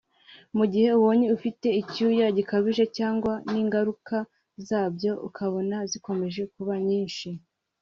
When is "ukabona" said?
5.27-5.77